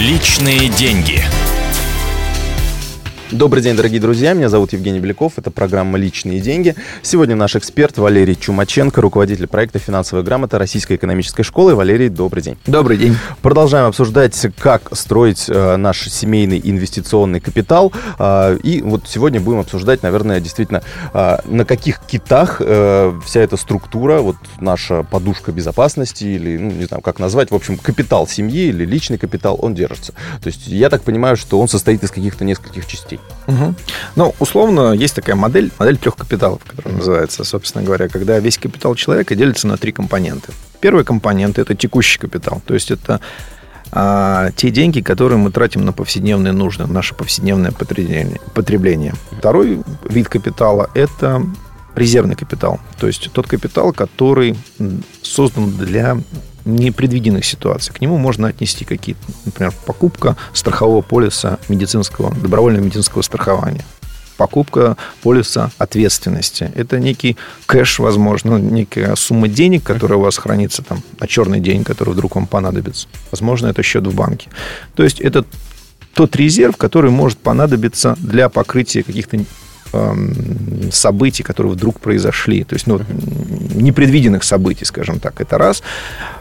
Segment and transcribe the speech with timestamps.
[0.00, 1.22] Личные деньги.
[3.32, 4.32] Добрый день, дорогие друзья.
[4.32, 5.34] Меня зовут Евгений Беляков.
[5.36, 6.74] Это программа «Личные деньги».
[7.00, 11.76] Сегодня наш эксперт Валерий Чумаченко, руководитель проекта «Финансовая грамота» Российской экономической школы.
[11.76, 12.58] Валерий, добрый день.
[12.66, 13.16] Добрый день.
[13.40, 17.92] Продолжаем обсуждать, как строить э, наш семейный инвестиционный капитал.
[18.18, 20.82] Э, и вот сегодня будем обсуждать, наверное, действительно,
[21.14, 26.86] э, на каких китах э, вся эта структура, вот наша подушка безопасности или, ну, не
[26.86, 30.14] знаю, как назвать, в общем, капитал семьи или личный капитал, он держится.
[30.42, 33.19] То есть я так понимаю, что он состоит из каких-то нескольких частей.
[33.46, 33.74] Угу.
[34.16, 38.94] Ну, условно, есть такая модель, модель трех капиталов, которая называется, собственно говоря, когда весь капитал
[38.94, 40.52] человека делится на три компонента.
[40.80, 43.20] Первый компонент– это текущий капитал, то есть это
[43.92, 48.40] а, те деньги, которые мы тратим на повседневные нужды, наше повседневное потребление.
[48.54, 49.14] потребление.
[49.38, 51.42] Второй вид капитала– это
[51.96, 54.56] резервный капитал, то есть тот капитал, который
[55.22, 56.18] создан для
[56.64, 57.94] непредвиденных ситуаций.
[57.94, 63.84] К нему можно отнести какие-то, например, покупка страхового полиса медицинского, добровольного медицинского страхования
[64.40, 66.72] покупка полиса ответственности.
[66.74, 71.84] Это некий кэш, возможно, некая сумма денег, которая у вас хранится там на черный день,
[71.84, 73.06] который вдруг вам понадобится.
[73.30, 74.48] Возможно, это счет в банке.
[74.94, 75.44] То есть это
[76.14, 79.44] тот резерв, который может понадобиться для покрытия каких-то
[80.92, 82.64] событий, которые вдруг произошли.
[82.64, 83.00] То есть, ну,
[83.74, 85.82] непредвиденных событий, скажем так, это раз.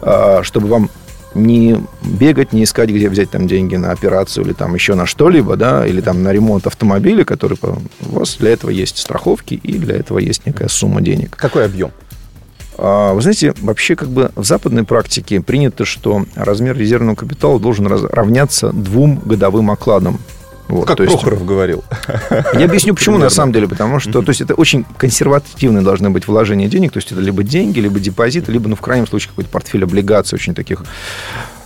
[0.00, 0.90] А, чтобы вам
[1.34, 5.56] не бегать, не искать, где взять там деньги на операцию или там еще на что-либо,
[5.56, 9.96] да, или там на ремонт автомобиля, который у вас для этого есть страховки и для
[9.96, 11.36] этого есть некая сумма денег.
[11.36, 11.90] Какой объем?
[12.76, 17.86] А, вы знаете, вообще как бы в западной практике принято, что размер резервного капитала должен
[17.86, 20.20] равняться двум годовым окладам
[20.68, 21.84] вот, как то Прохоров есть, говорил.
[22.54, 23.68] Я объясню, почему на самом деле.
[23.68, 26.92] Потому что то есть, это очень консервативные должны быть вложения денег.
[26.92, 30.36] То есть это либо деньги, либо депозиты, либо, ну, в крайнем случае, какой-то портфель облигаций
[30.36, 30.84] очень таких,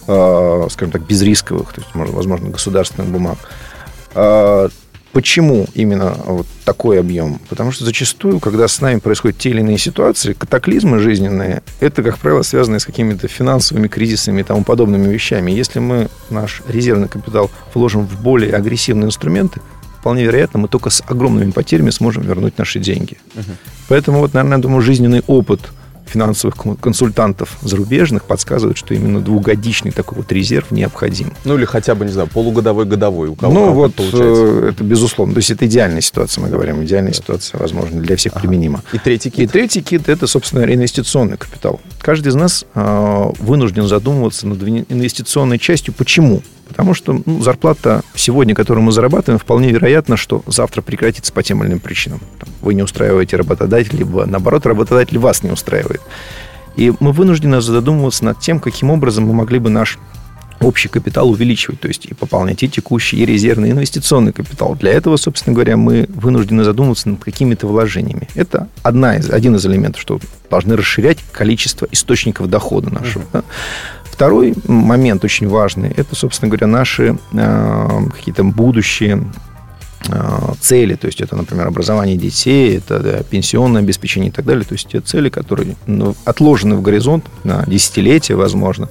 [0.06, 3.38] э, скажем так, безрисковых, то есть, возможно, государственных бумаг.
[4.14, 4.68] А,
[5.12, 7.40] Почему именно вот такой объем?
[7.48, 12.18] Потому что зачастую, когда с нами происходят те или иные ситуации, катаклизмы жизненные, это, как
[12.18, 15.50] правило, связано с какими-то финансовыми кризисами и тому подобными вещами.
[15.50, 19.60] Если мы наш резервный капитал вложим в более агрессивные инструменты,
[19.98, 23.16] вполне вероятно, мы только с огромными потерями сможем вернуть наши деньги.
[23.34, 23.50] Угу.
[23.88, 25.60] Поэтому, вот, наверное, я думаю, жизненный опыт–
[26.08, 31.32] финансовых консультантов зарубежных подсказывают, что именно двухгодичный такой вот резерв необходим.
[31.44, 33.28] Ну или хотя бы, не знаю, полугодовой, годовой.
[33.28, 34.44] У кого ну вот, получается.
[34.44, 35.34] Э, это безусловно.
[35.34, 36.82] То есть это идеальная ситуация, мы говорим.
[36.84, 37.18] Идеальная да.
[37.18, 38.40] ситуация, возможно, для всех ага.
[38.40, 38.82] применима.
[38.92, 39.40] И третий кит?
[39.40, 41.80] И третий кит– это, собственно, инвестиционный капитал.
[42.00, 45.94] Каждый из нас э, вынужден задумываться над инвестиционной частью.
[45.94, 46.42] Почему?
[46.78, 51.60] Потому что ну, зарплата сегодня, которую мы зарабатываем, вполне вероятно, что завтра прекратится по тем
[51.60, 52.20] или иным причинам.
[52.60, 56.00] Вы не устраиваете работодателя, либо наоборот, работодатель вас не устраивает.
[56.76, 59.98] И мы вынуждены задумываться над тем, каким образом мы могли бы наш
[60.60, 64.76] общий капитал увеличивать, то есть и пополнять и текущий, и резервный, и инвестиционный капитал.
[64.76, 68.28] Для этого, собственно говоря, мы вынуждены задумываться над какими-то вложениями.
[68.36, 73.22] Это одна из, один из элементов, что должны расширять количество источников дохода нашего.
[73.22, 73.28] Uh-huh.
[73.32, 73.44] Да?
[74.18, 79.24] Второй момент очень важный, это, собственно говоря, наши э, какие-то будущие
[80.08, 84.64] э, цели, то есть это, например, образование детей, это да, пенсионное обеспечение и так далее,
[84.64, 88.88] то есть те цели, которые ну, отложены в горизонт на десятилетия, возможно,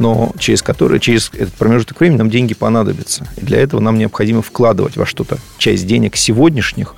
[0.00, 3.24] но через которые, через этот промежуток времени нам деньги понадобятся.
[3.36, 6.96] И для этого нам необходимо вкладывать во что-то часть денег сегодняшних,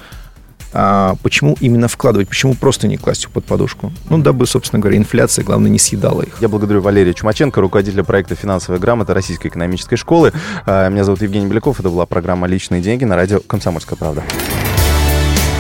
[0.72, 2.28] а почему именно вкладывать?
[2.28, 3.92] Почему просто не класть их под подушку?
[4.10, 6.36] Ну, дабы, собственно говоря, инфляция, главное, не съедала их.
[6.40, 10.32] Я благодарю Валерия Чумаченко, руководителя проекта «Финансовая грамота» Российской экономической школы.
[10.66, 11.80] А, меня зовут Евгений Беляков.
[11.80, 14.22] Это была программа «Личные деньги» на радио «Комсомольская правда».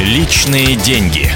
[0.00, 1.30] «Личные деньги».